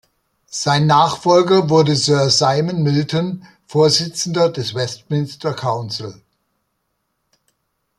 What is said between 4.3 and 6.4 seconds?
des Westminster Council.